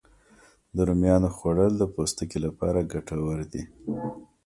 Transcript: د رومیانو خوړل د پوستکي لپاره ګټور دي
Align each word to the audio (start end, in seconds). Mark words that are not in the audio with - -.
د 0.75 0.77
رومیانو 0.87 1.29
خوړل 1.35 1.73
د 1.77 1.83
پوستکي 1.93 2.39
لپاره 2.45 2.87
ګټور 2.93 3.39
دي 3.51 3.63